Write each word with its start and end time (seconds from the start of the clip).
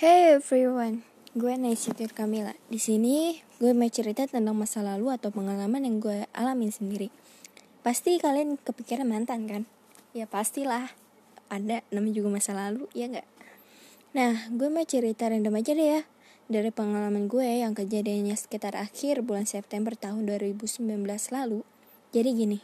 Hey 0.00 0.32
everyone, 0.32 1.04
gue 1.36 1.60
Naisitir 1.60 2.16
Kamila. 2.16 2.56
Di 2.72 2.80
sini 2.80 3.36
gue 3.60 3.76
mau 3.76 3.84
cerita 3.92 4.24
tentang 4.24 4.56
masa 4.56 4.80
lalu 4.80 5.12
atau 5.12 5.28
pengalaman 5.28 5.84
yang 5.84 6.00
gue 6.00 6.24
alami 6.32 6.72
sendiri. 6.72 7.12
Pasti 7.84 8.16
kalian 8.16 8.56
kepikiran 8.56 9.04
mantan 9.04 9.44
kan? 9.44 9.68
Ya 10.16 10.24
pastilah. 10.24 10.88
Ada 11.52 11.84
namanya 11.92 12.16
juga 12.16 12.32
masa 12.32 12.56
lalu, 12.56 12.88
ya 12.96 13.12
nggak? 13.12 13.28
Nah, 14.16 14.48
gue 14.48 14.72
mau 14.72 14.88
cerita 14.88 15.28
random 15.28 15.60
aja 15.60 15.76
deh 15.76 15.88
ya. 15.92 16.00
Dari 16.48 16.72
pengalaman 16.72 17.28
gue 17.28 17.60
yang 17.60 17.76
kejadiannya 17.76 18.40
sekitar 18.40 18.80
akhir 18.80 19.20
bulan 19.20 19.44
September 19.44 19.92
tahun 19.92 20.24
2019 20.24 20.80
lalu. 21.28 21.60
Jadi 22.16 22.28
gini. 22.32 22.58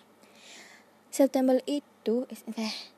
September 1.13 1.61
itu 1.69 2.25
eh 2.57 2.96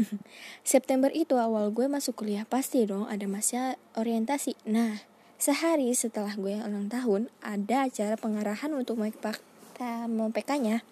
September 0.72 1.12
itu 1.12 1.36
awal 1.36 1.72
gue 1.72 1.86
masuk 1.88 2.24
kuliah 2.24 2.48
pasti 2.48 2.84
dong 2.84 3.08
ada 3.08 3.24
masa 3.28 3.76
orientasi. 3.96 4.56
Nah, 4.68 5.04
sehari 5.36 5.92
setelah 5.92 6.34
gue 6.38 6.60
ulang 6.60 6.88
tahun 6.88 7.28
ada 7.44 7.88
acara 7.88 8.16
pengarahan 8.16 8.72
untuk 8.72 9.00
mau 9.00 10.28
PK-nya 10.30 10.86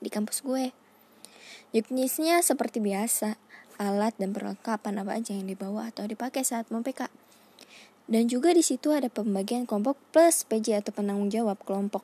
di 0.00 0.08
kampus 0.08 0.42
gue. 0.44 0.72
Juknisnya 1.70 2.42
seperti 2.42 2.82
biasa, 2.82 3.38
alat 3.78 4.12
dan 4.18 4.34
perlengkapan 4.34 5.00
apa 5.00 5.22
aja 5.22 5.32
yang 5.32 5.46
dibawa 5.46 5.94
atau 5.94 6.04
dipakai 6.04 6.42
saat 6.42 6.66
mau 6.74 6.82
PK. 6.82 7.06
Dan 8.10 8.26
juga 8.26 8.50
di 8.50 8.60
situ 8.66 8.90
ada 8.90 9.06
pembagian 9.06 9.70
kelompok 9.70 9.94
plus 10.10 10.42
PJ 10.42 10.82
atau 10.82 10.90
penanggung 10.90 11.30
jawab 11.30 11.62
kelompok. 11.62 12.02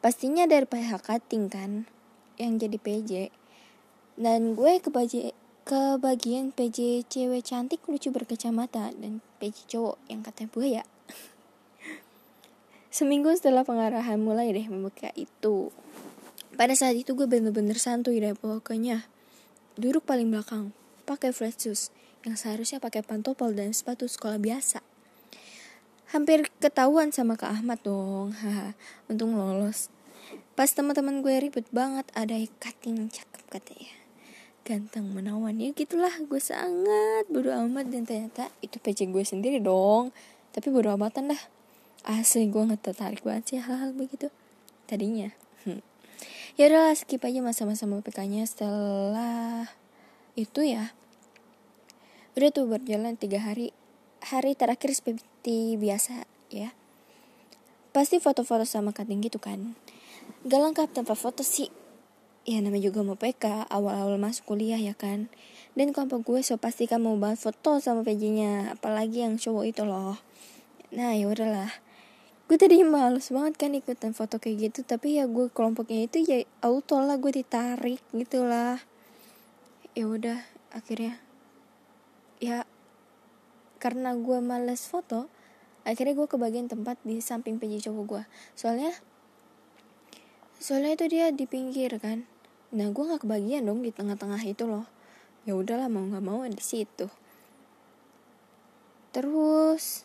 Pastinya 0.00 0.48
dari 0.48 0.64
pihak 0.64 1.04
cutting 1.04 1.52
kan 1.52 1.84
yang 2.40 2.56
jadi 2.56 2.80
PJ. 2.80 3.12
Dan 4.16 4.56
gue 4.56 4.80
kebaji 4.80 5.36
ke 5.66 5.98
bagian 5.98 6.54
PJ 6.54 7.10
cewek 7.10 7.42
cantik 7.42 7.82
lucu 7.90 8.14
berkacamata 8.14 8.94
dan 9.02 9.18
PJ 9.42 9.66
cowok 9.66 9.98
yang 10.06 10.22
kata 10.22 10.46
buaya. 10.46 10.86
Seminggu 12.94 13.34
setelah 13.34 13.66
pengarahan 13.66 14.14
mulai 14.22 14.54
deh 14.54 14.62
membuka 14.70 15.10
itu. 15.18 15.74
Pada 16.54 16.70
saat 16.78 16.94
itu 16.94 17.18
gue 17.18 17.26
bener-bener 17.26 17.74
santuy 17.82 18.22
deh 18.22 18.38
pokoknya. 18.38 19.10
Duduk 19.74 20.06
paling 20.06 20.30
belakang, 20.30 20.70
pakai 21.02 21.34
flat 21.34 21.58
shoes 21.58 21.90
yang 22.22 22.38
seharusnya 22.38 22.78
pakai 22.78 23.02
pantopel 23.02 23.50
dan 23.50 23.74
sepatu 23.74 24.06
sekolah 24.06 24.38
biasa. 24.38 24.86
Hampir 26.14 26.46
ketahuan 26.62 27.10
sama 27.10 27.34
Kak 27.34 27.58
Ahmad 27.58 27.82
dong, 27.82 28.38
haha, 28.38 28.78
untung 29.10 29.34
lolos. 29.34 29.90
Pas 30.54 30.70
teman-teman 30.70 31.26
gue 31.26 31.34
ribet 31.42 31.66
banget 31.74 32.06
ada 32.14 32.38
cutting 32.62 33.10
cakep 33.10 33.42
katanya 33.50 34.05
ganteng 34.66 35.14
menawan. 35.14 35.54
Ya 35.62 35.70
gitulah 35.70 36.10
gue 36.10 36.42
sangat 36.42 37.30
bodo 37.30 37.54
amat 37.54 37.86
dan 37.86 38.02
ternyata 38.02 38.50
itu 38.58 38.82
PC 38.82 39.06
gue 39.14 39.22
sendiri 39.22 39.62
dong. 39.62 40.10
Tapi 40.50 40.74
bodo 40.74 40.90
amatan 40.90 41.30
dah 41.30 41.42
asli 42.02 42.50
gue 42.50 42.58
nggak 42.58 42.82
tertarik 42.82 43.22
banget 43.22 43.54
sih 43.54 43.58
hal-hal 43.62 43.94
begitu. 43.94 44.34
Tadinya 44.90 45.30
hmm. 45.62 45.78
ya 46.58 46.66
udahlah 46.66 46.98
skip 46.98 47.22
aja 47.22 47.38
masa-masa 47.38 47.86
PK 47.86 48.18
nya 48.26 48.42
setelah 48.42 49.70
itu 50.34 50.66
ya 50.66 50.90
udah 52.34 52.50
tuh 52.50 52.66
berjalan 52.66 53.14
tiga 53.14 53.38
hari. 53.38 53.70
Hari 54.26 54.58
terakhir 54.58 54.90
seperti 54.90 55.78
biasa 55.78 56.26
ya. 56.50 56.74
Pasti 57.94 58.18
foto-foto 58.18 58.66
sama 58.66 58.90
cutting 58.90 59.22
gitu 59.22 59.38
kan. 59.38 59.78
Gak 60.42 60.58
lengkap 60.58 60.90
tanpa 60.90 61.14
foto 61.14 61.46
sih 61.46 61.70
ya 62.46 62.62
namanya 62.62 62.94
juga 62.94 63.02
mau 63.02 63.18
PK 63.18 63.66
awal-awal 63.66 64.22
masuk 64.22 64.54
kuliah 64.54 64.78
ya 64.78 64.94
kan? 64.94 65.26
Dan 65.74 65.90
kelompok 65.90 66.22
gue 66.24 66.40
so 66.46 66.54
pasti 66.56 66.86
kan 66.86 67.02
mau 67.02 67.18
banget 67.18 67.42
foto 67.42 67.82
sama 67.82 68.06
PJ-nya 68.06 68.78
apalagi 68.78 69.26
yang 69.26 69.34
cowok 69.36 69.64
itu 69.66 69.82
loh. 69.82 70.16
Nah 70.94 71.12
ya 71.12 71.26
udahlah. 71.26 71.68
Gue 72.46 72.54
tadi 72.54 72.78
males 72.86 73.34
banget 73.34 73.58
kan 73.58 73.74
ikutan 73.74 74.14
foto 74.14 74.38
kayak 74.38 74.70
gitu 74.70 74.86
tapi 74.86 75.18
ya 75.18 75.26
gue 75.26 75.50
kelompoknya 75.50 76.06
itu 76.06 76.22
ya 76.22 76.46
auto 76.62 77.02
lah 77.02 77.18
gue 77.18 77.34
ditarik 77.34 77.98
gitulah 78.14 78.78
ya 79.98 80.06
udah 80.06 80.38
akhirnya. 80.70 81.18
Ya 82.38 82.62
karena 83.82 84.14
gue 84.14 84.38
males 84.38 84.86
foto 84.86 85.26
akhirnya 85.82 86.14
gue 86.14 86.30
ke 86.30 86.38
bagian 86.38 86.70
tempat 86.70 87.02
di 87.02 87.18
samping 87.18 87.58
PJ 87.58 87.90
cowok 87.90 88.04
gue. 88.06 88.22
Soalnya 88.54 88.94
soalnya 90.62 90.94
itu 90.94 91.10
dia 91.10 91.34
di 91.34 91.44
pinggir 91.50 91.90
kan 91.98 92.24
nah 92.76 92.92
gue 92.92 93.04
nggak 93.08 93.24
kebagian 93.24 93.64
dong 93.64 93.80
di 93.80 93.88
tengah-tengah 93.88 94.44
itu 94.44 94.68
loh. 94.68 94.84
Ya 95.48 95.56
udahlah 95.56 95.88
mau 95.88 96.04
nggak 96.04 96.24
mau 96.24 96.44
di 96.44 96.60
situ. 96.60 97.08
Terus 99.16 100.04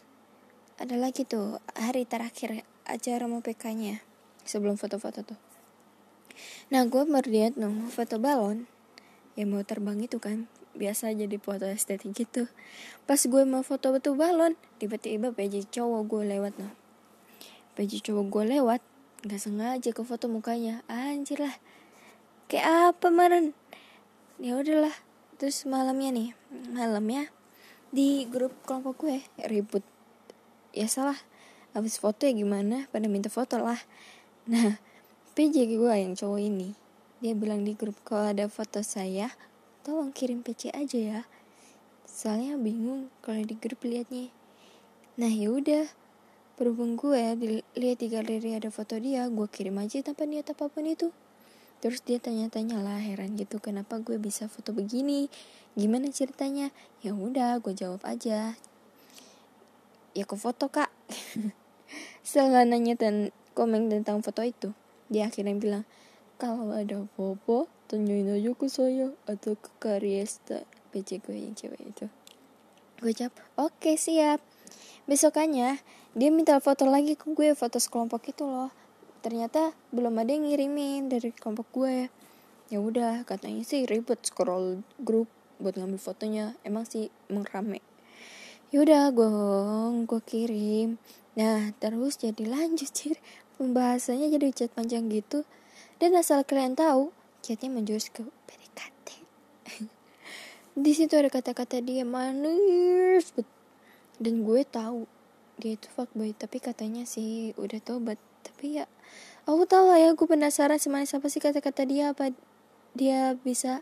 ada 0.80 0.96
lagi 0.96 1.28
tuh 1.28 1.60
hari 1.76 2.08
terakhir 2.08 2.64
acara 2.88 3.28
mau 3.28 3.44
PK-nya 3.44 4.00
sebelum 4.48 4.80
foto-foto 4.80 5.28
tuh. 5.28 5.40
Nah 6.72 6.88
gue 6.88 7.04
baru 7.04 7.28
lihat 7.28 7.60
dong 7.60 7.92
foto 7.92 8.24
balon. 8.24 8.72
Yang 9.36 9.48
mau 9.52 9.64
terbang 9.68 10.00
itu 10.00 10.24
kan 10.24 10.48
biasa 10.72 11.12
jadi 11.12 11.36
foto 11.44 11.68
estetik 11.68 12.16
gitu. 12.16 12.48
Pas 13.04 13.20
gue 13.20 13.44
mau 13.44 13.68
foto 13.68 13.92
betul 13.92 14.16
balon 14.16 14.56
tiba-tiba 14.80 15.36
PJ 15.36 15.68
cowok 15.68 16.02
gue 16.08 16.24
lewat 16.32 16.56
noh 16.56 16.72
PJ 17.76 18.08
cowok 18.08 18.26
gue 18.32 18.44
lewat 18.56 18.82
nggak 19.28 19.42
sengaja 19.44 19.90
ke 19.92 20.02
foto 20.08 20.32
mukanya. 20.32 20.88
Anjir 20.88 21.44
lah 21.44 21.56
kayak 22.52 22.92
apa 22.92 23.08
meren 23.08 23.56
ya 24.44 24.60
udahlah 24.60 24.92
terus 25.40 25.64
malamnya 25.64 26.12
nih 26.12 26.30
malamnya 26.76 27.32
di 27.92 28.28
grup 28.28 28.56
kelompok 28.64 29.04
gue 29.04 29.20
ribut. 29.48 29.84
Ya 30.72 30.88
salah 30.88 31.20
habis 31.76 32.00
foto 32.00 32.24
ya 32.24 32.32
gimana? 32.32 32.88
Pada 32.92 33.08
minta 33.12 33.28
foto 33.28 33.60
lah. 33.60 33.80
Nah 34.48 34.80
PJ 35.36 35.68
gue 35.68 35.94
yang 35.96 36.16
cowok 36.16 36.40
ini 36.40 36.76
dia 37.24 37.36
bilang 37.36 37.64
di 37.64 37.76
grup 37.76 38.00
kalau 38.04 38.32
ada 38.32 38.48
foto 38.48 38.84
saya 38.84 39.32
tolong 39.84 40.12
kirim 40.12 40.44
PC 40.44 40.72
aja 40.72 41.00
ya. 41.00 41.22
Soalnya 42.08 42.60
bingung 42.60 43.12
kalau 43.24 43.44
di 43.44 43.56
grup 43.60 43.84
liatnya. 43.84 44.32
Nah 45.20 45.32
ya 45.32 45.52
udah 45.52 45.88
berhubung 46.56 46.96
gue 46.96 47.20
lihat 47.76 47.98
di 48.00 48.08
galeri 48.08 48.56
ada 48.56 48.72
foto 48.72 49.00
dia 49.00 49.28
gue 49.28 49.48
kirim 49.52 49.80
aja 49.80 50.00
tanpa 50.00 50.24
niat 50.28 50.52
apa 50.52 50.72
pun 50.72 50.88
itu 50.88 51.12
Terus 51.82 52.06
dia 52.06 52.22
tanya-tanya 52.22 52.78
lah 52.78 53.02
heran 53.02 53.34
gitu 53.34 53.58
kenapa 53.58 53.98
gue 53.98 54.22
bisa 54.22 54.46
foto 54.46 54.70
begini, 54.70 55.34
gimana 55.74 56.14
ceritanya? 56.14 56.70
Ya 57.02 57.18
udah 57.18 57.58
gue 57.58 57.74
jawab 57.74 58.06
aja. 58.06 58.54
Ya 60.14 60.24
aku 60.24 60.38
foto 60.38 60.70
kak. 60.70 60.94
Setelah 62.22 62.70
nanya 62.70 62.94
dan 62.94 63.34
komen 63.58 63.90
tentang 63.90 64.22
foto 64.22 64.46
itu, 64.46 64.78
dia 65.10 65.26
akhirnya 65.26 65.58
bilang 65.58 65.84
kalau 66.38 66.70
ada 66.70 67.02
popo 67.18 67.66
tunjukin 67.90 68.30
aja 68.30 68.52
ke 68.54 68.68
saya 68.70 69.10
atau 69.26 69.58
ke 69.58 69.70
Kariesta 69.82 70.62
PC 70.94 71.18
gue 71.26 71.34
yang 71.34 71.58
cewek 71.58 71.82
itu. 71.82 72.06
Gue 73.02 73.18
jawab 73.18 73.34
oke 73.58 73.74
okay, 73.82 73.98
siap. 73.98 74.38
Besokannya 75.10 75.82
dia 76.14 76.30
minta 76.30 76.62
foto 76.62 76.86
lagi 76.86 77.18
ke 77.18 77.26
gue 77.34 77.58
foto 77.58 77.82
sekelompok 77.82 78.30
itu 78.30 78.46
loh 78.46 78.70
ternyata 79.22 79.72
belum 79.94 80.18
ada 80.22 80.34
yang 80.34 80.50
ngirimin 80.50 81.10
dari 81.10 81.32
kelompok 81.32 81.68
gue. 81.74 82.10
Ya 82.74 82.80
udah 82.80 83.24
katanya 83.24 83.64
sih 83.64 83.88
ribet 83.88 84.22
scroll 84.26 84.86
grup 85.02 85.32
buat 85.58 85.78
ngambil 85.78 86.02
fotonya. 86.02 86.46
Emang 86.66 86.84
sih 86.90 87.08
emang 87.30 87.46
rame 87.50 87.82
ya 88.72 88.88
udah 88.88 89.12
gue 89.12 89.30
gue 90.08 90.22
kirim. 90.24 90.90
Nah 91.36 91.76
terus 91.80 92.16
jadi 92.16 92.48
lanjut 92.48 92.92
sih 92.92 93.16
pembahasannya 93.60 94.32
jadi 94.32 94.48
chat 94.56 94.72
panjang 94.72 95.12
gitu. 95.12 95.44
Dan 96.00 96.16
asal 96.16 96.42
kalian 96.48 96.74
tahu 96.74 97.12
chatnya 97.42 97.74
menjurus 97.74 98.14
ke 98.14 98.22
PDKT 98.22 99.08
di 100.86 100.92
situ 100.94 101.18
ada 101.18 101.28
kata-kata 101.34 101.82
dia 101.82 102.06
manis 102.06 103.34
dan 104.22 104.46
gue 104.46 104.62
tahu 104.62 105.10
dia 105.58 105.74
itu 105.74 105.90
fuckboy 105.90 106.38
tapi 106.38 106.62
katanya 106.62 107.02
sih 107.10 107.58
udah 107.58 107.82
tobat 107.82 108.22
tapi 108.44 108.82
ya 108.82 108.86
aku 109.46 109.66
tahu 109.66 109.94
lah 109.94 110.00
ya 110.02 110.14
aku 110.14 110.30
penasaran 110.30 110.78
semanis 110.78 111.14
apa 111.18 111.28
sih 111.30 111.42
kata-kata 111.42 111.86
dia 111.86 112.14
apa 112.14 112.34
dia 112.94 113.40
bisa 113.42 113.82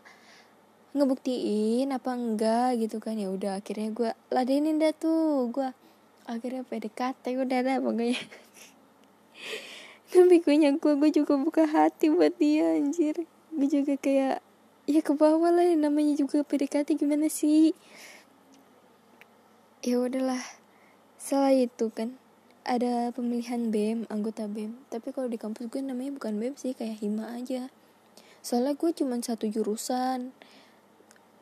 ngebuktiin 0.93 1.89
apa 1.93 2.11
enggak 2.17 2.81
gitu 2.81 2.97
kan. 2.97 3.17
Ya 3.17 3.29
udah 3.29 3.61
akhirnya 3.61 3.89
gue 3.93 4.11
ladenin 4.33 4.81
dah 4.81 4.93
tuh. 4.93 5.49
Gue 5.53 5.69
akhirnya 6.25 6.65
PDKT 6.65 7.37
udah 7.37 7.59
dah 7.65 7.77
pokoknya. 7.81 8.19
Tapi 10.09 10.35
gue 10.41 10.55
nyangkut 10.57 10.97
gue 10.97 11.11
juga 11.13 11.37
buka 11.37 11.63
hati 11.69 12.09
buat 12.09 12.33
dia 12.41 12.73
anjir. 12.73 13.25
Gue 13.53 13.67
juga 13.69 13.93
kayak 13.97 14.41
ya 14.89 15.01
ke 15.05 15.13
bawah 15.13 15.53
lah 15.53 15.69
namanya 15.77 16.17
juga 16.17 16.41
PDKT 16.41 16.97
gimana 16.97 17.29
sih? 17.29 17.77
Ya 19.85 20.01
udahlah 20.01 20.41
setelah 21.21 21.53
itu 21.53 21.93
kan 21.93 22.17
ada 22.69 23.09
pemilihan 23.09 23.73
BEM 23.73 24.05
anggota 24.13 24.45
BEM 24.45 24.77
tapi 24.93 25.09
kalau 25.09 25.25
di 25.25 25.41
kampus 25.41 25.73
gue 25.73 25.81
namanya 25.81 26.21
bukan 26.21 26.37
BEM 26.37 26.53
sih 26.53 26.77
kayak 26.77 27.01
hima 27.01 27.33
aja. 27.33 27.73
Soalnya 28.45 28.77
gue 28.77 28.93
cuma 28.93 29.17
satu 29.17 29.49
jurusan 29.49 30.29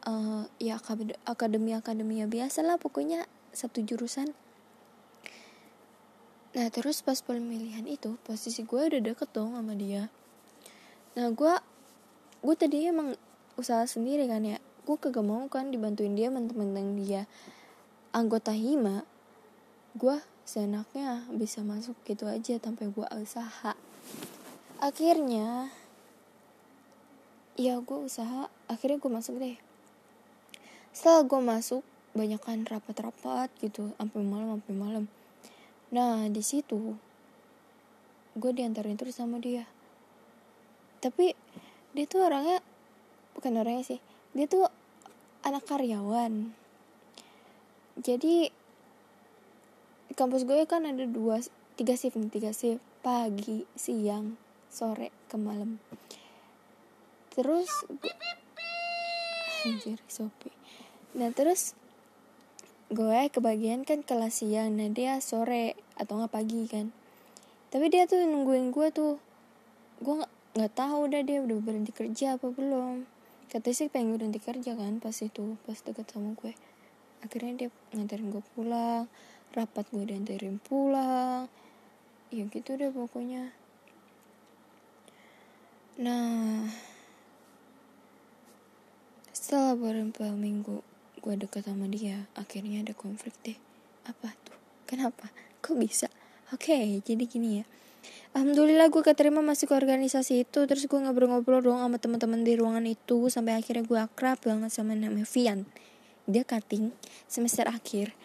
uh, 0.08 0.48
ya 0.56 0.80
akademi 1.28 1.76
akademia 1.76 2.32
biasa 2.32 2.64
lah 2.64 2.80
pokoknya 2.80 3.28
satu 3.52 3.84
jurusan. 3.84 4.32
Nah 6.56 6.68
terus 6.72 7.04
pas 7.04 7.20
pemilihan 7.20 7.84
itu 7.84 8.16
posisi 8.24 8.64
gue 8.64 8.88
udah 8.88 9.02
deket 9.04 9.28
dong 9.36 9.52
sama 9.52 9.76
dia. 9.76 10.08
Nah 11.20 11.28
gue 11.36 11.54
gue 12.40 12.56
tadi 12.56 12.88
emang 12.88 13.20
usaha 13.60 13.84
sendiri 13.84 14.32
kan 14.32 14.48
ya. 14.48 14.64
Gue 14.88 14.96
kagak 14.96 15.28
mau 15.28 15.44
kan 15.52 15.76
dibantuin 15.76 16.16
dia 16.16 16.32
temen-temen 16.32 16.96
dia. 17.04 17.28
Anggota 18.16 18.56
hima 18.56 19.04
gue 20.00 20.37
seenaknya 20.48 21.28
bisa 21.36 21.60
masuk 21.60 22.00
gitu 22.08 22.24
aja 22.24 22.56
tanpa 22.56 22.88
gue 22.88 23.04
usaha. 23.20 23.76
Akhirnya 24.80 25.68
ya 27.60 27.76
gue 27.84 28.00
usaha 28.00 28.48
akhirnya 28.72 28.96
gue 29.04 29.12
masuk 29.12 29.36
deh. 29.44 29.60
Setelah 30.96 31.28
gue 31.28 31.42
masuk 31.44 31.84
banyak 32.16 32.40
kan 32.40 32.64
rapat-rapat 32.64 33.52
gitu 33.60 33.92
sampai 34.00 34.24
malam 34.24 34.56
sampai 34.56 34.74
malam. 34.80 35.04
Nah 35.92 36.32
di 36.32 36.40
situ 36.40 36.96
gue 38.40 38.52
diantarin 38.56 38.96
terus 38.96 39.20
sama 39.20 39.44
dia. 39.44 39.68
Tapi 41.04 41.36
dia 41.92 42.06
tuh 42.08 42.24
orangnya 42.24 42.64
bukan 43.36 43.52
orangnya 43.60 43.84
sih 43.84 44.00
dia 44.32 44.48
tuh 44.48 44.64
anak 45.44 45.68
karyawan. 45.68 46.56
Jadi 48.00 48.48
di 48.48 48.67
kampus 50.18 50.50
gue 50.50 50.66
kan 50.66 50.82
ada 50.82 51.06
dua 51.06 51.38
tiga 51.78 51.94
shift 51.94 52.18
nih 52.18 52.34
tiga 52.34 52.50
shift 52.50 52.82
pagi 53.06 53.70
siang 53.78 54.34
sore 54.66 55.14
ke 55.30 55.38
malam. 55.38 55.78
Terus 57.38 57.70
gue, 57.86 58.16
anjir 59.70 60.02
sopi 60.10 60.50
nah 61.18 61.30
terus 61.34 61.74
gue 62.90 63.20
kebagian 63.30 63.86
kan 63.86 64.02
kelas 64.02 64.42
siang. 64.42 64.74
Nah 64.74 64.90
dia 64.90 65.22
sore 65.22 65.78
atau 66.02 66.18
nggak 66.18 66.34
pagi 66.34 66.66
kan. 66.66 66.90
Tapi 67.70 67.86
dia 67.94 68.10
tuh 68.10 68.26
nungguin 68.26 68.74
gue 68.74 68.88
tuh. 68.90 69.22
Gue 70.02 70.26
nggak 70.58 70.74
tahu 70.74 71.12
udah 71.12 71.22
dia 71.22 71.46
udah 71.46 71.62
berhenti 71.62 71.94
kerja 71.94 72.42
apa 72.42 72.50
belum. 72.50 73.06
Katanya 73.54 73.76
sih 73.76 73.88
pengen 73.92 74.18
berhenti 74.18 74.42
kerja 74.42 74.74
kan 74.74 74.98
pas 74.98 75.14
itu 75.20 75.62
pas 75.68 75.78
deket 75.78 76.10
sama 76.10 76.34
gue. 76.40 76.58
Akhirnya 77.22 77.54
dia 77.54 77.70
nganterin 77.94 78.34
gue 78.34 78.44
pulang 78.58 79.06
rapat 79.56 79.86
gue 79.94 80.04
dianterin 80.04 80.60
pulang. 80.60 81.48
Ya 82.34 82.44
gitu 82.48 82.76
deh 82.76 82.92
pokoknya. 82.92 83.56
Nah 85.98 86.68
setelah 89.32 89.80
beberapa 89.80 90.36
minggu 90.36 90.84
gue 91.24 91.34
deket 91.40 91.64
sama 91.64 91.88
dia 91.88 92.28
akhirnya 92.36 92.84
ada 92.84 92.92
konflik 92.92 93.32
deh. 93.48 93.56
Apa 94.04 94.36
tuh? 94.44 94.58
Kenapa? 94.84 95.32
Kok 95.64 95.80
bisa? 95.80 96.12
Oke 96.52 96.76
okay, 96.76 97.00
jadi 97.04 97.24
gini 97.24 97.64
ya. 97.64 97.66
Alhamdulillah 98.36 98.92
gue 98.92 99.04
keterima 99.04 99.44
masuk 99.44 99.74
ke 99.74 99.76
organisasi 99.76 100.48
itu 100.48 100.64
Terus 100.64 100.88
gue 100.88 101.00
ngobrol-ngobrol 101.00 101.60
dong 101.60 101.82
sama 101.82 101.98
teman-teman 102.00 102.46
di 102.46 102.56
ruangan 102.56 102.86
itu 102.88 103.28
Sampai 103.28 103.58
akhirnya 103.58 103.84
gue 103.84 104.00
akrab 104.00 104.40
banget 104.40 104.72
sama 104.72 104.96
namanya 104.96 105.28
Vian. 105.28 105.68
Dia 106.28 106.44
cutting 106.44 106.92
semester 107.28 107.68
akhir 107.68 108.16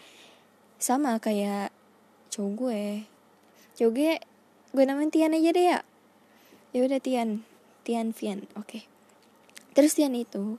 Sama 0.82 1.22
kayak 1.22 1.70
cowok 2.34 2.52
gue. 2.58 2.82
Cowok 3.78 3.92
gue 3.94 4.12
Gue 4.72 4.88
namain 4.88 5.12
Tian 5.12 5.36
aja 5.36 5.52
deh 5.52 5.68
ya. 5.68 5.84
Ya 6.72 6.80
udah 6.88 6.96
Tian. 6.96 7.44
Tian 7.84 8.16
Vian 8.16 8.48
oke. 8.56 8.64
Okay. 8.64 8.82
Terus 9.76 9.92
Tian 9.92 10.16
itu 10.16 10.56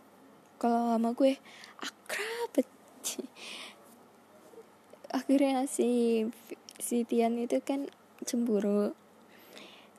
kalau 0.61 0.93
sama 0.93 1.17
gue 1.17 1.41
akrab. 1.81 2.53
Akhirnya 5.17 5.65
si 5.65 6.21
si 6.77 7.09
Tian 7.09 7.41
itu 7.41 7.57
kan 7.65 7.89
cemburu. 8.21 8.93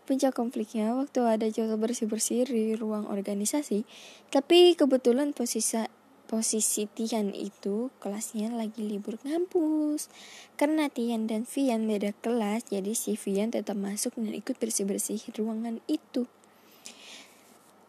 Puncak 0.07 0.39
konfliknya 0.39 0.95
waktu 0.95 1.27
ada 1.27 1.51
jadwal 1.51 1.83
bersih-bersih 1.83 2.47
di 2.47 2.79
ruang 2.79 3.11
organisasi. 3.11 3.83
Tapi 4.31 4.79
kebetulan 4.79 5.35
posisi 5.35 5.83
posisi 6.25 6.89
Tian 6.89 7.37
itu 7.37 7.93
kelasnya 8.01 8.49
lagi 8.49 8.81
libur 8.81 9.21
ngampus 9.23 10.09
karena 10.57 10.89
Tian 10.89 11.29
dan 11.29 11.45
Vian 11.45 11.85
beda 11.85 12.17
kelas 12.25 12.73
jadi 12.73 12.97
si 12.97 13.21
Vian 13.21 13.53
tetap 13.53 13.77
masuk 13.77 14.17
dan 14.17 14.33
ikut 14.33 14.57
bersih-bersih 14.57 15.21
ruangan 15.37 15.85
itu. 15.85 16.25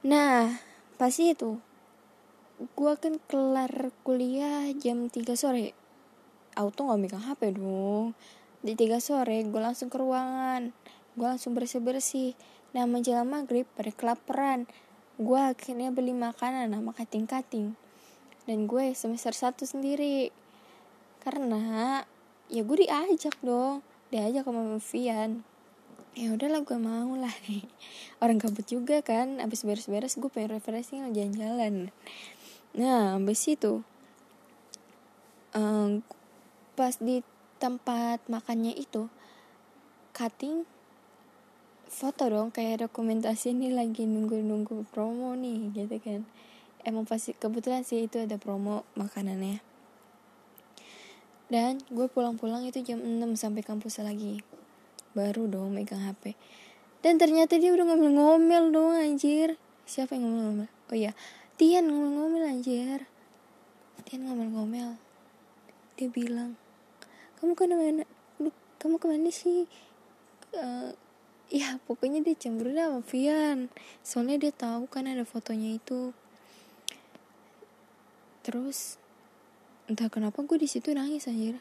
Nah 0.03 0.59
pasti 0.99 1.31
itu 1.31 1.59
gue 2.55 2.93
kan 2.99 3.19
kelar 3.27 3.91
kuliah 4.03 4.67
jam 4.75 5.07
3 5.07 5.23
sore. 5.35 5.71
Auto 6.55 6.87
gak 6.87 6.99
megang 6.99 7.23
hp 7.23 7.55
dong. 7.55 8.15
Di 8.63 8.75
3 8.75 8.99
sore 8.99 9.43
gue 9.47 9.61
langsung 9.63 9.87
ke 9.87 9.95
ruangan. 9.95 10.75
Gue 11.15 11.27
langsung 11.27 11.55
bersih 11.55 11.79
bersih 11.79 12.35
nah 12.75 12.83
menjelang 12.83 13.31
maghrib 13.31 13.63
pada 13.79 13.95
kelaparan. 13.95 14.67
Gue 15.15 15.39
akhirnya 15.39 15.95
beli 15.95 16.11
makanan 16.11 16.75
nama 16.75 16.91
kating 16.91 17.23
kating 17.23 17.84
dan 18.45 18.69
gue 18.69 18.93
semester 18.93 19.33
satu 19.33 19.65
sendiri. 19.65 20.29
Karena 21.21 22.01
ya 22.49 22.61
gue 22.61 22.77
diajak 22.85 23.37
dong. 23.41 23.81
Diajak 24.13 24.45
sama 24.45 24.77
Vian 24.77 25.45
ya 26.15 26.31
udahlah 26.31 26.63
gue 26.63 26.79
mau 26.79 27.11
lah. 27.19 27.35
Orang 28.23 28.39
kabut 28.39 28.63
juga 28.65 29.03
kan. 29.03 29.43
Abis 29.43 29.67
beres-beres 29.67 30.15
gue 30.15 30.31
pengen 30.31 30.57
refreshing 30.57 31.03
jalan-jalan. 31.11 31.91
Nah 32.75 33.19
habis 33.19 33.43
itu 33.51 33.83
um, 35.51 35.99
pas 36.79 36.95
di 36.97 37.21
tempat 37.59 38.23
makannya 38.31 38.75
itu 38.79 39.11
cutting 40.15 40.63
foto 41.91 42.31
dong. 42.31 42.49
Kayak 42.55 42.87
dokumentasi 42.87 43.51
ini 43.51 43.75
lagi 43.75 44.07
nunggu-nunggu 44.07 44.87
promo 44.95 45.35
nih 45.35 45.75
gitu 45.75 45.99
kan 45.99 46.23
emang 46.85 47.09
pasti 47.09 47.33
kebetulan 47.33 47.81
sih 47.81 48.05
itu 48.05 48.21
ada 48.21 48.37
promo 48.37 48.85
makanannya. 48.93 49.59
Dan 51.49 51.81
gue 51.89 52.07
pulang-pulang 52.09 52.65
itu 52.65 52.81
jam 52.81 53.01
6 53.01 53.37
sampai 53.37 53.61
kampus 53.61 54.01
lagi. 54.01 54.41
Baru 55.17 55.49
dong 55.49 55.73
megang 55.73 56.05
HP 56.05 56.37
dan 57.05 57.21
ternyata 57.21 57.61
dia 57.61 57.69
udah 57.69 57.85
ngomel-ngomel 57.85 58.73
dong 58.73 58.97
anjir. 58.97 59.61
Siapa 59.85 60.17
yang 60.17 60.25
ngomel-ngomel? 60.25 60.69
Oh 60.89 60.97
iya 60.97 61.13
Tian 61.53 61.85
ngomel-ngomel 61.85 62.41
anjir. 62.49 63.05
Tian 64.09 64.25
ngomel-ngomel. 64.25 64.97
Dia 66.01 66.09
bilang 66.09 66.57
kamu 67.37 67.53
ke 67.53 67.69
mana? 67.69 68.03
Kamu 68.81 68.97
ke 68.97 69.05
mana 69.05 69.29
sih? 69.29 69.69
Uh, 70.57 70.97
ya 71.53 71.77
pokoknya 71.85 72.25
dia 72.25 72.33
cemburu 72.33 72.73
sama 72.73 73.05
Vian. 73.05 73.69
Soalnya 74.01 74.41
dia 74.41 74.53
tahu 74.57 74.89
kan 74.89 75.05
ada 75.05 75.29
fotonya 75.29 75.77
itu 75.77 76.09
terus 78.45 79.01
entah 79.89 80.05
kenapa 80.05 80.45
gue 80.45 80.61
di 80.61 80.69
situ 80.69 80.93
nangis 80.93 81.25
anjir. 81.25 81.57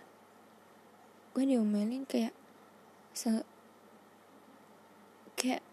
Gue 1.33 1.49
diomelin 1.49 2.05
kayak 2.05 2.37
se 3.17 3.41
kayak 5.41 5.65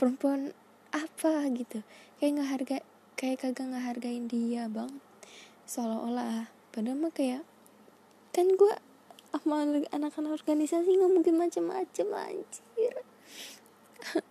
perempuan 0.00 0.56
apa 0.96 1.44
gitu. 1.52 1.84
Kayak 2.16 2.30
nggak 2.40 2.50
harga 2.56 2.76
kayak 3.20 3.36
kagak 3.44 3.68
ngehargain 3.68 4.24
dia 4.32 4.64
bang. 4.72 5.04
Seolah-olah. 5.68 6.48
Padahal 6.72 6.96
mah 6.96 7.12
kayak 7.12 7.44
kan 8.32 8.48
gue 8.48 8.74
sama 9.36 9.68
anak-anak 9.92 10.40
organisasi 10.40 10.88
nggak 10.96 11.12
mungkin 11.12 11.36
macem-macem 11.36 12.08
anjir. 12.16 12.94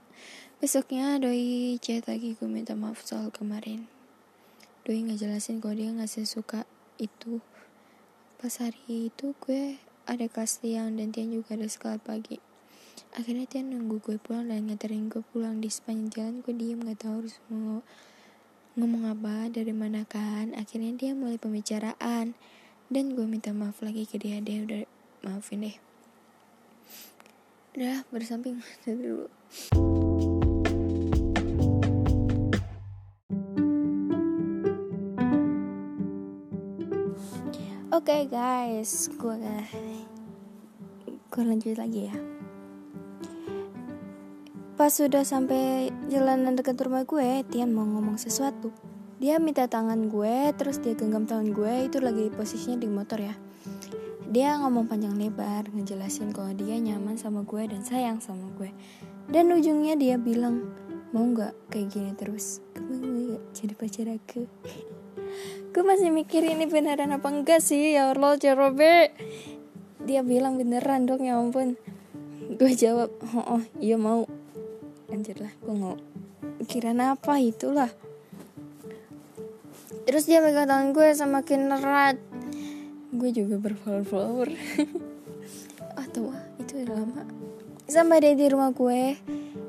Besoknya 0.60 1.22
doi 1.22 1.78
chat 1.78 2.10
lagi 2.10 2.34
gue 2.34 2.50
minta 2.50 2.74
maaf 2.74 3.06
soal 3.06 3.30
kemarin 3.30 3.99
doi 4.90 5.06
jelasin 5.14 5.62
kalau 5.62 5.78
dia 5.78 5.94
nggak 5.94 6.10
suka 6.26 6.66
itu. 6.98 7.46
Pas 8.42 8.50
hari 8.58 9.14
itu 9.14 9.38
gue 9.38 9.78
ada 10.10 10.26
kelas 10.26 10.66
siang 10.66 10.98
dan 10.98 11.14
Tian 11.14 11.30
juga 11.30 11.54
ada 11.54 11.70
sekolah 11.70 12.02
pagi. 12.02 12.42
Akhirnya 13.14 13.46
Tian 13.46 13.70
nunggu 13.70 14.02
gue 14.02 14.18
pulang 14.18 14.50
dan 14.50 14.66
nganterin 14.66 15.06
gue 15.06 15.22
pulang. 15.30 15.62
Di 15.62 15.70
sepanjang 15.70 16.10
jalan 16.10 16.36
gue 16.42 16.54
diem 16.58 16.82
nggak 16.82 17.06
tahu 17.06 17.22
harus 17.22 17.38
mau 17.54 17.86
ngomong 18.82 19.14
apa 19.14 19.54
dari 19.54 19.78
mana 19.78 20.10
kan. 20.10 20.58
Akhirnya 20.58 20.98
dia 20.98 21.14
mulai 21.14 21.38
pembicaraan 21.38 22.34
dan 22.90 23.06
gue 23.14 23.26
minta 23.30 23.54
maaf 23.54 23.86
lagi 23.86 24.10
ke 24.10 24.18
dia. 24.18 24.42
Dia 24.42 24.66
udah 24.66 24.90
maafin 25.22 25.70
deh. 25.70 25.78
Udah 27.78 28.10
bersamping. 28.10 28.66
Dulu 28.90 30.09
Oke 38.00 38.16
okay, 38.16 38.32
guys, 38.32 39.12
gue 39.12 39.36
gue 41.36 41.44
lanjut 41.44 41.76
lagi 41.76 42.08
ya. 42.08 42.16
Pas 44.80 44.88
sudah 44.88 45.28
sampai 45.28 45.92
jalanan 46.08 46.56
dekat 46.56 46.80
rumah 46.80 47.04
gue, 47.04 47.44
Tian 47.52 47.76
mau 47.76 47.84
ngomong 47.84 48.16
sesuatu. 48.16 48.72
Dia 49.20 49.36
minta 49.36 49.68
tangan 49.68 50.08
gue, 50.08 50.48
terus 50.56 50.80
dia 50.80 50.96
genggam 50.96 51.28
tangan 51.28 51.52
gue, 51.52 51.92
itu 51.92 52.00
lagi 52.00 52.32
posisinya 52.32 52.80
di 52.80 52.88
motor 52.88 53.20
ya. 53.20 53.36
dia 54.32 54.56
ngomong 54.64 54.88
panjang 54.88 55.20
lebar 55.20 55.68
ngejelasin 55.68 56.32
kalau 56.32 56.56
dia 56.56 56.80
nyaman 56.80 57.20
sama 57.20 57.44
gue 57.44 57.68
dan 57.68 57.84
sayang 57.84 58.24
sama 58.24 58.48
gue. 58.56 58.72
Dan 59.28 59.52
ujungnya 59.52 60.00
dia 60.00 60.16
bilang 60.16 60.72
mau 61.12 61.28
nggak 61.28 61.68
kayak 61.68 61.92
gini 61.92 62.16
terus? 62.16 62.64
Kamu 62.80 63.36
gak 63.36 63.44
jadi 63.60 63.74
pacar 63.76 64.08
aku 64.08 64.48
gue 65.70 65.84
masih 65.86 66.10
mikir 66.10 66.42
ini 66.42 66.66
beneran 66.66 67.14
apa 67.14 67.30
enggak 67.30 67.62
sih? 67.62 67.94
Ya 67.94 68.10
Allah 68.10 68.42
Jerobe 68.42 69.14
dia 70.02 70.26
bilang 70.26 70.58
beneran 70.58 71.06
dong 71.06 71.22
ya 71.22 71.38
ampun. 71.38 71.78
Gue 72.58 72.74
jawab 72.74 73.14
oh, 73.38 73.62
oh 73.62 73.64
iya 73.78 73.94
mau. 73.94 74.26
Anjir 75.14 75.38
lah 75.38 75.54
gue 75.62 75.76
mau 75.78 75.94
kira 76.66 76.94
apa 76.98 77.38
itulah. 77.38 77.90
Terus 80.10 80.26
dia 80.26 80.42
megang 80.42 80.66
tangan 80.66 80.90
gue 80.90 81.08
semakin 81.14 81.70
erat. 81.70 82.18
Gue 83.14 83.30
juga 83.30 83.62
berflower-flower 83.62 84.50
ah 86.02 86.06
tuh 86.10 86.34
itu 86.58 86.82
udah 86.82 86.98
lama. 86.98 87.22
Sampai 87.86 88.26
dia 88.26 88.34
di 88.34 88.50
rumah 88.50 88.74
gue. 88.74 89.22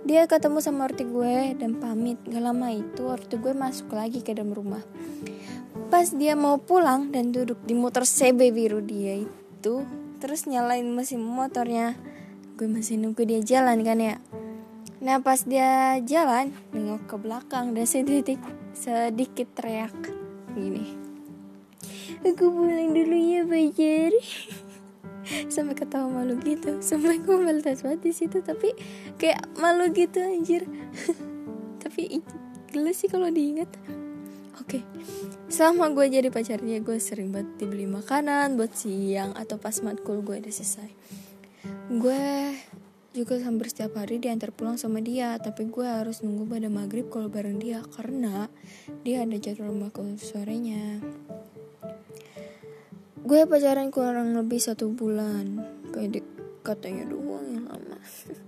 Dia 0.08 0.24
ketemu 0.24 0.64
sama 0.64 0.88
orti 0.88 1.04
gue 1.04 1.60
dan 1.60 1.76
pamit. 1.76 2.16
Gak 2.24 2.40
lama 2.40 2.72
itu 2.72 3.04
orti 3.04 3.36
gue 3.36 3.52
masuk 3.52 3.92
lagi 3.92 4.24
ke 4.24 4.32
dalam 4.32 4.56
rumah 4.56 4.80
pas 5.90 6.06
dia 6.06 6.38
mau 6.38 6.54
pulang 6.62 7.10
dan 7.10 7.34
duduk 7.34 7.58
di 7.66 7.74
motor 7.74 8.06
CB 8.06 8.54
biru 8.54 8.78
dia 8.78 9.26
itu 9.26 9.82
terus 10.22 10.46
nyalain 10.46 10.86
mesin 10.86 11.18
motornya. 11.18 11.98
Gue 12.54 12.70
masih 12.70 12.94
nunggu 13.02 13.26
dia 13.26 13.42
jalan 13.42 13.82
kan 13.82 13.98
ya. 13.98 14.16
Nah 15.02 15.18
pas 15.18 15.42
dia 15.42 15.98
jalan 16.06 16.54
nengok 16.70 17.10
ke 17.10 17.16
belakang 17.18 17.74
dan 17.74 17.90
sedikit 17.90 18.38
sedikit 18.70 19.50
teriak 19.58 20.14
gini. 20.54 20.94
Aku 22.22 22.54
pulang 22.54 22.94
dulu 22.94 23.16
ya 23.18 23.42
pacar 23.42 24.14
sampai 25.54 25.74
ketawa 25.74 26.22
malu 26.22 26.38
gitu. 26.38 26.78
Sampai 26.78 27.18
gue 27.18 27.34
meletas 27.34 27.82
banget 27.82 28.00
di 28.06 28.12
situ 28.14 28.38
tapi 28.46 28.78
kayak 29.18 29.42
malu 29.58 29.90
gitu 29.90 30.22
anjir. 30.22 30.70
Tapi 31.82 32.22
gila 32.70 32.94
sih 32.94 33.10
kalau 33.10 33.34
diingat 33.34 33.66
oke. 34.58 34.80
Okay. 34.80 34.82
selama 35.50 35.92
gue 35.94 36.06
jadi 36.10 36.28
pacarnya 36.32 36.82
gue 36.82 36.98
sering 36.98 37.30
banget 37.30 37.62
dibeli 37.62 37.86
makanan 37.86 38.54
buat 38.58 38.74
siang 38.74 39.34
atau 39.34 39.60
pas 39.60 39.74
matkul 39.84 40.24
gue 40.24 40.40
udah 40.40 40.54
selesai. 40.54 40.90
Gue 41.90 42.54
juga 43.10 43.42
hampir 43.42 43.66
setiap 43.66 43.98
hari 43.98 44.22
diantar 44.22 44.54
pulang 44.54 44.78
sama 44.78 45.02
dia 45.02 45.34
tapi 45.42 45.66
gue 45.66 45.82
harus 45.82 46.22
nunggu 46.22 46.46
pada 46.46 46.70
maghrib 46.70 47.10
kalau 47.10 47.26
bareng 47.26 47.58
dia 47.58 47.82
karena 47.98 48.46
dia 49.02 49.26
ada 49.26 49.36
jadwal 49.36 49.74
makan 49.74 50.16
sorenya. 50.16 51.02
Gue 53.20 53.44
pacaran 53.44 53.92
kurang 53.92 54.32
lebih 54.32 54.58
satu 54.62 54.90
bulan. 54.90 55.60
Kayak 55.90 56.24
katanya 56.62 57.10
doang 57.10 57.46
yang 57.50 57.66
lama 57.66 57.98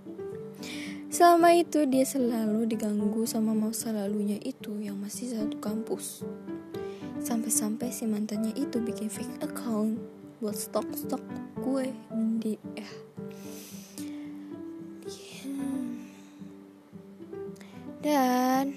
selama 1.13 1.53
itu 1.53 1.85
dia 1.85 2.01
selalu 2.01 2.65
diganggu 2.65 3.21
sama 3.29 3.53
masa 3.53 3.93
lalunya 3.93 4.41
itu 4.41 4.81
yang 4.81 4.97
masih 4.97 5.29
satu 5.29 5.61
kampus. 5.61 6.25
Sampai-sampai 7.21 7.93
si 7.93 8.09
mantannya 8.09 8.49
itu 8.57 8.81
bikin 8.81 9.13
fake 9.13 9.45
account 9.45 10.01
buat 10.41 10.57
stok-stok 10.57 11.21
gue 11.61 11.93
di 12.41 12.57
eh. 12.73 12.93
dan 18.03 18.75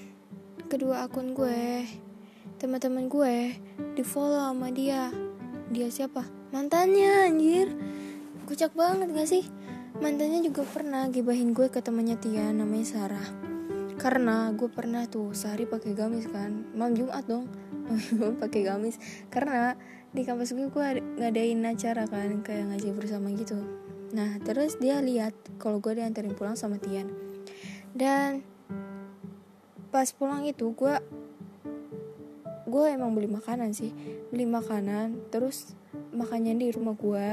kedua 0.71 1.09
akun 1.09 1.35
gue 1.35 1.83
teman-teman 2.61 3.09
gue 3.09 3.57
di 3.97 4.05
follow 4.05 4.53
sama 4.53 4.69
dia. 4.69 5.09
Dia 5.73 5.89
siapa? 5.89 6.21
Mantannya 6.53 7.33
anjir. 7.33 7.73
Kocak 8.45 8.77
banget 8.77 9.09
gak 9.11 9.25
sih 9.27 9.56
mantannya 9.97 10.45
juga 10.45 10.61
pernah 10.61 11.09
gibahin 11.09 11.57
gue 11.57 11.73
ke 11.73 11.81
temannya 11.81 12.17
Tia 12.21 12.53
namanya 12.53 12.85
Sarah. 12.85 13.27
Karena 13.97 14.53
gue 14.53 14.69
pernah 14.69 15.09
tuh 15.09 15.33
sehari 15.33 15.65
pakai 15.65 15.97
gamis 15.97 16.29
kan. 16.29 16.69
Malam 16.77 16.93
Jumat 16.93 17.25
dong. 17.25 17.49
Pakai 18.41 18.61
gamis. 18.61 19.01
Karena 19.33 19.73
di 20.13 20.21
kampus 20.21 20.53
gue 20.53 20.69
gue 20.69 20.87
ngadain 21.17 21.65
acara 21.65 22.05
kan 22.05 22.45
kayak 22.45 22.69
ngaji 22.73 22.89
bersama 22.93 23.33
gitu. 23.33 23.57
Nah 24.13 24.37
terus 24.45 24.77
dia 24.77 25.01
lihat 25.01 25.33
kalau 25.57 25.81
gue 25.81 25.97
diantarin 25.97 26.37
pulang 26.37 26.55
sama 26.55 26.77
Tian 26.77 27.09
dan 27.97 28.45
pas 29.89 30.07
pulang 30.13 30.45
itu 30.45 30.71
gue 30.77 30.95
gue 32.67 32.85
emang 32.87 33.17
beli 33.17 33.27
makanan 33.27 33.73
sih. 33.73 33.91
Beli 34.29 34.45
makanan 34.45 35.33
terus 35.33 35.73
makannya 36.13 36.53
di 36.55 36.69
rumah 36.69 36.93
gue 36.93 37.29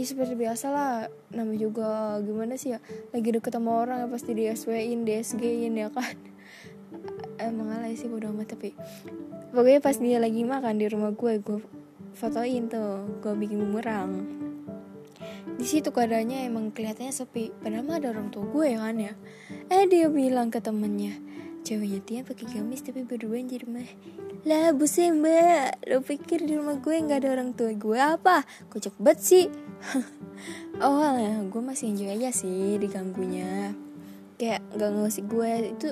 ya 0.00 0.06
seperti 0.08 0.32
biasa 0.32 0.66
lah 0.72 0.92
namanya 1.28 1.60
juga 1.60 2.16
gimana 2.24 2.56
sih 2.56 2.72
ya? 2.72 2.80
Lagi 3.12 3.28
deket 3.36 3.52
sama 3.52 3.84
orang 3.84 4.00
ya 4.00 4.08
pasti 4.08 4.32
di 4.32 4.48
SW-in 4.48 5.04
di 5.04 5.12
SG-in 5.20 5.76
ya 5.76 5.92
kan? 5.92 6.16
Emang 7.36 7.68
alay 7.68 8.00
sih 8.00 8.08
bodo 8.08 8.32
amat 8.32 8.56
tapi 8.56 8.72
pokoknya 9.52 9.80
pas 9.84 9.96
dia 10.00 10.16
lagi 10.16 10.40
makan 10.40 10.80
di 10.80 10.88
rumah 10.88 11.12
gue 11.12 11.36
gue 11.44 11.60
fotoin 12.16 12.72
tuh 12.72 13.20
gue 13.20 13.32
bikin 13.36 13.60
bumerang. 13.60 14.24
Di 15.60 15.68
situ 15.68 15.92
keadaannya 15.92 16.48
emang 16.48 16.72
kelihatannya 16.72 17.12
sepi. 17.12 17.52
Padahal 17.60 17.84
mah 17.84 18.00
ada 18.00 18.08
orang 18.16 18.32
tua 18.32 18.48
gue 18.48 18.72
ya 18.72 18.80
kan 18.80 18.96
ya? 18.96 19.12
Eh 19.68 19.84
dia 19.84 20.08
bilang 20.08 20.48
ke 20.48 20.64
temennya 20.64 21.20
ceweknya 21.62 22.00
Tian 22.02 22.24
pakai 22.24 22.46
gamis 22.48 22.82
tapi 22.84 23.04
berdua 23.04 23.40
di 23.42 23.56
rumah 23.60 23.84
lah 24.40 24.72
buset 24.72 25.12
mbak 25.12 25.84
lo 25.84 26.00
pikir 26.00 26.48
di 26.48 26.56
rumah 26.56 26.80
gue 26.80 26.96
nggak 26.96 27.20
ada 27.20 27.28
orang 27.36 27.52
tua 27.52 27.76
gue 27.76 28.00
apa? 28.00 28.40
Kocok 28.72 28.96
banget 28.96 29.20
sih. 29.20 29.44
Awalnya 30.80 31.44
gue 31.44 31.60
masih 31.60 31.92
enjoy 31.92 32.08
aja 32.08 32.32
sih 32.32 32.80
diganggunya. 32.80 33.76
Kayak 34.40 34.64
gak 34.80 34.96
ngasih 34.96 35.24
gue 35.28 35.50
itu 35.76 35.88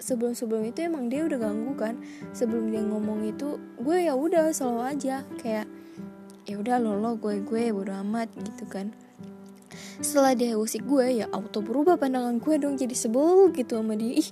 sebelum 0.00 0.32
sebelum 0.32 0.64
itu 0.64 0.80
emang 0.80 1.12
dia 1.12 1.28
udah 1.28 1.36
ganggu 1.36 1.76
kan. 1.76 2.00
Sebelum 2.32 2.72
dia 2.72 2.80
ngomong 2.80 3.28
itu 3.28 3.60
gue 3.76 4.08
ya 4.08 4.16
udah 4.16 4.48
selalu 4.56 4.80
aja. 4.88 5.20
Kayak 5.36 5.68
ya 6.48 6.56
udah 6.56 6.80
lo 6.80 6.96
lo 6.96 7.20
gue 7.20 7.44
gue 7.44 7.68
bodo 7.68 7.92
amat 8.00 8.32
gitu 8.40 8.64
kan. 8.64 8.96
Setelah 10.00 10.32
dia 10.32 10.56
usik 10.56 10.88
gue 10.88 11.20
ya 11.20 11.28
auto 11.36 11.60
berubah 11.60 12.00
pandangan 12.00 12.40
gue 12.40 12.56
dong 12.56 12.80
jadi 12.80 12.96
sebel 12.96 13.52
gitu 13.52 13.76
sama 13.76 13.92
dia. 13.92 14.24
Ih 14.24 14.28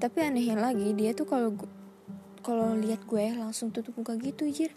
tapi 0.00 0.24
anehnya 0.24 0.56
lagi 0.56 0.96
dia 0.96 1.12
tuh 1.12 1.28
kalau 1.28 1.52
kalau 2.40 2.72
lihat 2.72 3.04
gue 3.04 3.36
langsung 3.36 3.68
tutup 3.68 3.94
muka 4.00 4.16
gitu 4.16 4.48
jir. 4.48 4.72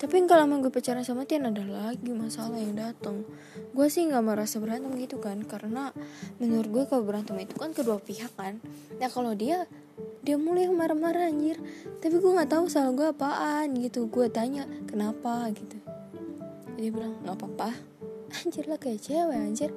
Tapi 0.00 0.26
kalau 0.26 0.48
lama 0.48 0.64
gue 0.64 0.72
pacaran 0.72 1.04
sama 1.06 1.22
Tian 1.28 1.46
ada 1.46 1.62
lagi 1.62 2.10
masalah 2.10 2.58
yang 2.58 2.74
datang. 2.74 3.22
Gue 3.70 3.86
sih 3.86 4.08
nggak 4.10 4.24
merasa 4.26 4.58
berantem 4.58 4.90
gitu 4.98 5.22
kan 5.22 5.44
karena 5.46 5.94
menurut 6.42 6.68
gue 6.68 6.84
kalau 6.90 7.06
berantem 7.06 7.38
itu 7.38 7.54
kan 7.54 7.70
kedua 7.70 8.02
pihak 8.02 8.34
kan. 8.34 8.58
Nah 8.98 9.08
kalau 9.12 9.36
dia 9.38 9.70
dia 10.26 10.34
mulai 10.34 10.66
marah-marah 10.66 11.30
anjir. 11.30 11.62
Tapi 12.02 12.16
gue 12.18 12.32
nggak 12.32 12.50
tahu 12.50 12.66
salah 12.66 12.90
gue 12.90 13.06
apaan 13.06 13.70
gitu. 13.78 14.10
Gue 14.10 14.26
tanya 14.26 14.66
kenapa? 14.90 15.46
gitu. 15.54 15.78
Dia 16.74 16.90
bilang 16.90 17.20
nggak 17.22 17.36
apa-apa. 17.38 17.70
Anjir 18.40 18.66
lah 18.66 18.78
kayak 18.80 19.04
cewek 19.04 19.36
anjir. 19.36 19.70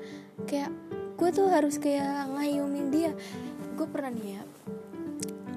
Kayak 0.47 0.71
gue 1.19 1.29
tuh 1.29 1.47
harus 1.51 1.77
kayak 1.77 2.31
ngayumin 2.31 2.89
dia 2.89 3.11
gue 3.73 3.87
pernah 3.89 4.13
nih 4.13 4.29
ya. 4.37 4.43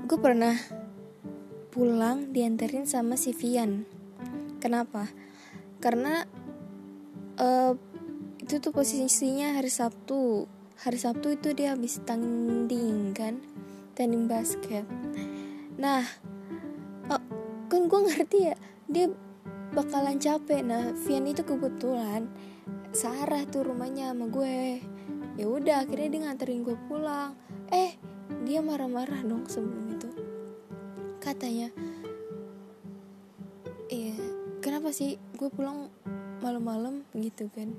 Gue 0.09 0.19
pernah 0.19 0.57
pulang 1.69 2.33
dianterin 2.33 2.89
sama 2.89 3.21
si 3.21 3.37
Vian. 3.37 3.85
Kenapa? 4.57 5.13
Karena 5.85 6.25
uh, 7.37 7.77
itu 8.41 8.57
tuh 8.57 8.73
posisinya 8.73 9.61
hari 9.61 9.69
Sabtu. 9.69 10.49
Hari 10.81 10.97
Sabtu 10.97 11.37
itu 11.37 11.53
dia 11.53 11.77
habis 11.77 12.01
tanding 12.09 13.13
kan? 13.13 13.45
Tanding 13.93 14.25
basket. 14.25 14.89
Nah 15.77 16.01
oh, 17.13 17.23
kan 17.69 17.83
gue 17.85 18.01
ngerti 18.01 18.39
ya 18.49 18.57
dia 18.89 19.13
bakalan 19.77 20.17
capek. 20.17 20.65
Nah 20.65 20.97
Vian 21.05 21.29
itu 21.29 21.45
kebetulan 21.45 22.33
Sarah 22.97 23.45
tuh 23.45 23.69
rumahnya 23.69 24.17
sama 24.17 24.33
gue. 24.33 24.81
Ya 25.37 25.45
udah 25.45 25.85
akhirnya 25.85 26.09
dia 26.09 26.21
nganterin 26.25 26.65
gue 26.65 26.81
pulang 26.89 27.37
eh 27.75 27.99
dia 28.47 28.63
marah-marah 28.63 29.27
dong 29.27 29.47
sebelum 29.51 29.99
itu. 29.99 30.11
Katanya 31.19 31.75
iya 33.91 34.15
kenapa 34.63 34.95
sih 34.95 35.19
gue 35.35 35.49
pulang 35.51 35.91
malam-malam? 36.43 37.03
Gitu 37.15 37.51
kan. 37.51 37.75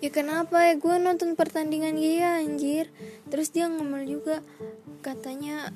Ya 0.00 0.08
kenapa? 0.12 0.72
Ya 0.72 0.74
gue 0.80 0.96
nonton 0.96 1.36
pertandingan 1.36 1.96
dia 1.96 2.40
anjir. 2.40 2.88
Terus 3.28 3.52
dia 3.52 3.68
ngomel 3.68 4.08
juga 4.08 4.40
katanya 5.04 5.72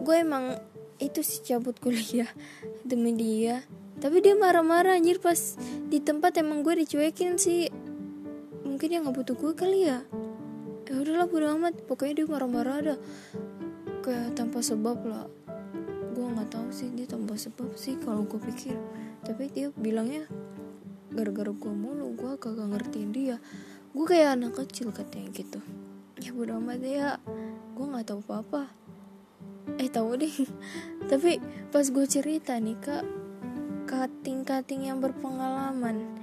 gue 0.00 0.16
emang 0.16 0.58
itu 1.00 1.24
sih 1.24 1.42
cabut 1.42 1.74
kuliah 1.82 2.30
demi 2.88 3.14
dia. 3.18 3.66
Tapi 4.00 4.22
dia 4.24 4.32
marah-marah 4.38 4.96
anjir 4.96 5.20
pas 5.20 5.58
di 5.90 6.00
tempat 6.00 6.38
emang 6.38 6.62
gue 6.62 6.86
dicuekin 6.86 7.36
sih. 7.36 7.68
Mungkin 8.62 8.86
dia 8.86 9.02
nggak 9.02 9.16
butuh 9.16 9.36
gue 9.36 9.52
kali 9.58 9.90
ya 9.90 10.00
ya 10.90 10.98
udahlah 10.98 11.30
bodo 11.30 11.46
amat. 11.54 11.86
Pokoknya 11.86 12.22
dia 12.22 12.26
marah-marah 12.26 12.76
ada. 12.82 12.94
Kayak 14.02 14.34
tanpa 14.34 14.58
sebab 14.58 14.98
lah. 15.06 15.30
Gue 16.10 16.26
nggak 16.26 16.50
tahu 16.50 16.68
sih 16.74 16.90
dia 16.90 17.06
tanpa 17.06 17.38
sebab 17.38 17.78
sih 17.78 17.94
kalau 18.02 18.26
gue 18.26 18.42
pikir. 18.42 18.74
Tapi 19.22 19.54
dia 19.54 19.70
bilangnya 19.78 20.26
gara-gara 21.14 21.54
gue 21.54 21.72
mulu 21.72 22.10
gue 22.18 22.32
kagak 22.42 22.66
ngertiin 22.74 23.10
dia. 23.14 23.38
Gue 23.94 24.04
kayak 24.10 24.34
anak 24.34 24.58
kecil 24.58 24.90
katanya 24.90 25.30
gitu. 25.30 25.62
Ya 26.18 26.34
bodo 26.34 26.58
amat 26.58 26.82
ya. 26.82 27.22
Gue 27.78 27.86
nggak 27.86 28.10
tahu 28.10 28.20
apa 28.26 28.34
apa 28.42 28.62
eh 29.78 29.86
tahu 29.86 30.18
deh. 30.18 30.34
Tapi 31.10 31.38
pas 31.70 31.86
gue 31.86 32.06
cerita 32.10 32.58
nih 32.58 32.74
kak 32.82 33.06
kating-kating 33.86 34.86
yang 34.86 35.02
berpengalaman 35.02 36.20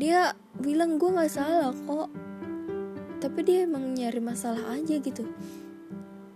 dia 0.00 0.32
bilang 0.56 0.96
gue 0.96 1.12
nggak 1.12 1.32
salah 1.32 1.72
kok 1.72 2.08
tapi 3.20 3.44
dia 3.44 3.68
emang 3.68 3.92
nyari 3.92 4.18
masalah 4.18 4.72
aja 4.72 4.96
gitu. 4.96 5.28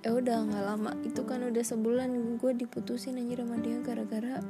Ya 0.05 0.12
udah 0.12 0.45
nggak 0.45 0.64
lama. 0.69 0.93
Itu 1.00 1.25
kan 1.25 1.41
udah 1.49 1.64
sebulan 1.64 2.37
gue 2.37 2.53
diputusin 2.61 3.17
anjir 3.17 3.41
sama 3.41 3.57
dia 3.64 3.81
gara-gara 3.81 4.45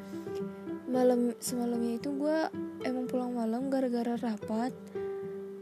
malam 0.91 1.35
semalamnya 1.43 1.99
itu 1.99 2.11
gue 2.15 2.39
emang 2.83 3.07
pulang 3.07 3.39
malam 3.39 3.71
gara-gara 3.71 4.19
rapat. 4.19 4.75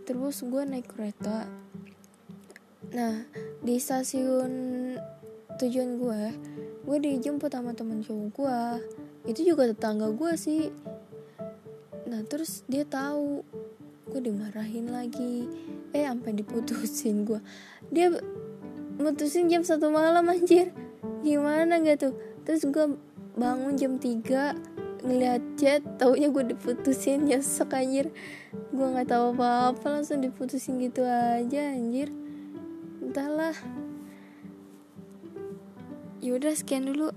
Terus 0.08 0.40
gue 0.40 0.62
naik 0.64 0.88
kereta. 0.88 1.44
Nah 2.96 3.28
di 3.60 3.76
stasiun 3.76 4.52
tujuan 5.60 6.00
gue 6.00 6.22
gue 6.82 6.98
dijemput 6.98 7.52
sama 7.52 7.76
temen 7.76 8.00
cowok 8.00 8.28
gue. 8.32 8.60
Itu 9.28 9.44
juga 9.44 9.68
tetangga 9.68 10.08
gue 10.08 10.32
sih. 10.40 10.72
Nah 12.08 12.24
terus 12.24 12.64
dia 12.64 12.88
tahu 12.88 13.44
gue 14.12 14.20
dimarahin 14.28 14.92
lagi. 14.92 15.48
Eh 15.96 16.04
sampai 16.04 16.36
diputusin 16.36 17.24
gue 17.24 17.40
dia 17.88 18.12
mutusin 19.00 19.48
jam 19.48 19.64
satu 19.64 19.88
malam 19.88 20.28
anjir. 20.28 20.70
Gimana 21.24 21.80
gak 21.80 22.04
tuh? 22.04 22.14
Terus 22.44 22.68
gue 22.68 22.86
bangun 23.40 23.74
jam 23.80 23.96
3 23.96 25.02
ngeliat 25.02 25.42
chat 25.58 25.82
taunya 25.98 26.30
gue 26.30 26.54
diputusin 26.54 27.26
nyesek 27.26 27.72
anjir. 27.74 28.12
Gue 28.70 28.86
nggak 28.86 29.10
tahu 29.10 29.34
apa 29.34 29.74
apa 29.74 29.86
langsung 29.98 30.20
diputusin 30.20 30.78
gitu 30.78 31.02
aja 31.02 31.72
anjir. 31.74 32.12
Entahlah. 33.02 33.56
Yaudah 36.22 36.54
sekian 36.54 36.86
dulu 36.86 37.10